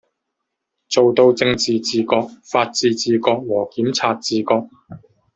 [0.89, 4.67] 做到政治自觉、法治自觉和检察自觉